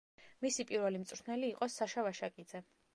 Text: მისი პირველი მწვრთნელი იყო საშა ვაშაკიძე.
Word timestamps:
მისი 0.45 0.65
პირველი 0.71 1.03
მწვრთნელი 1.03 1.47
იყო 1.53 1.71
საშა 1.77 2.09
ვაშაკიძე. 2.11 2.69